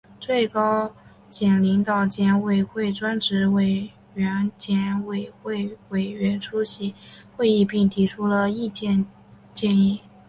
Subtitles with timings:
[0.19, 0.95] 最高
[1.29, 6.91] 检领导、检委会专职委员、检委会委员出席
[7.37, 9.05] 会议并提出意见
[9.53, 10.01] 建议